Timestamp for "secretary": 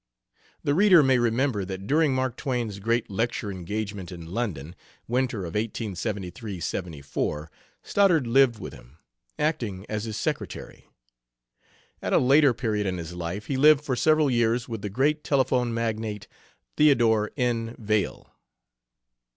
10.17-10.87